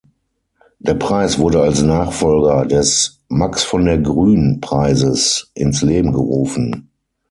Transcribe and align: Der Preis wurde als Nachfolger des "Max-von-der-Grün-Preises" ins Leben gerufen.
Der 0.79 0.95
Preis 0.95 1.37
wurde 1.37 1.61
als 1.61 1.83
Nachfolger 1.83 2.65
des 2.65 3.19
"Max-von-der-Grün-Preises" 3.27 5.51
ins 5.53 5.83
Leben 5.83 6.11
gerufen. 6.11 6.89